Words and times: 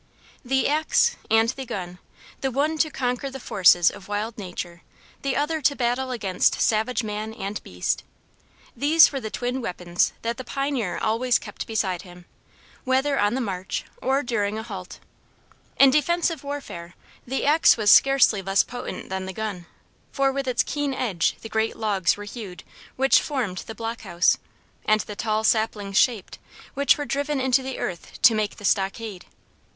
The 0.43 0.67
axe 0.67 1.15
and 1.29 1.49
the 1.49 1.63
gun, 1.63 1.99
the 2.39 2.49
one 2.49 2.79
to 2.79 2.89
conquer 2.89 3.29
the 3.29 3.39
forces 3.39 3.91
of 3.91 4.07
wild 4.07 4.35
nature, 4.35 4.81
the 5.21 5.35
other 5.35 5.61
to 5.61 5.75
battle 5.75 6.09
against 6.09 6.59
savage 6.59 7.03
man 7.03 7.35
and 7.35 7.61
beast 7.61 8.03
these 8.75 9.11
were 9.11 9.19
the 9.21 9.29
twin 9.29 9.61
weapons 9.61 10.13
that 10.23 10.37
the 10.37 10.43
pioneer 10.43 10.97
always 10.97 11.37
kept 11.37 11.67
beside 11.67 12.01
him, 12.01 12.25
whether 12.83 13.19
on 13.19 13.35
the 13.35 13.41
march 13.41 13.85
or 14.01 14.23
during 14.23 14.57
a 14.57 14.63
halt. 14.63 14.97
In 15.79 15.91
defensive 15.91 16.43
warfare 16.43 16.95
the 17.27 17.45
axe 17.45 17.77
was 17.77 17.91
scarcely 17.91 18.41
less 18.41 18.63
potent 18.63 19.09
than 19.09 19.27
the 19.27 19.33
gun, 19.33 19.67
for 20.11 20.31
with 20.31 20.47
its 20.47 20.63
keen 20.63 20.95
edge 20.95 21.35
the 21.41 21.47
great 21.47 21.75
logs 21.75 22.17
were 22.17 22.23
hewed 22.23 22.63
which 22.95 23.21
formed 23.21 23.59
the 23.67 23.75
block 23.75 24.01
house, 24.01 24.39
and 24.83 25.01
the 25.01 25.15
tall 25.15 25.43
saplings 25.43 25.99
shaped, 25.99 26.39
which 26.73 26.97
were 26.97 27.05
driven 27.05 27.39
into 27.39 27.61
the 27.61 27.77
earth 27.77 28.19
to 28.23 28.33
make 28.33 28.55
the 28.55 28.65
stockade. 28.65 29.27